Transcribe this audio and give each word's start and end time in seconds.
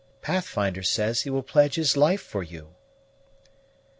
Pathfinder 0.23 0.81
says 0.81 1.21
he 1.21 1.29
will 1.29 1.43
pledge 1.43 1.75
his 1.75 1.95
life 1.95 2.21
for 2.21 2.41
you." 2.41 2.73